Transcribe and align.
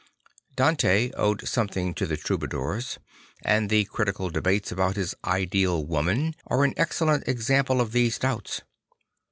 Dante 0.55 1.11
owed 1.11 1.47
something 1.47 1.93
to 1.93 2.07
the 2.07 2.17
Troubadours; 2.17 2.97
and 3.43 3.69
the 3.69 3.85
critical 3.85 4.31
debates 4.31 4.71
about 4.71 4.95
his 4.95 5.13
ideal 5.23 5.85
woman 5.85 6.33
are 6.47 6.63
an 6.63 6.73
excellent 6.75 7.27
example 7.27 7.79
of 7.79 7.91
these 7.91 8.17
doubts. 8.17 8.61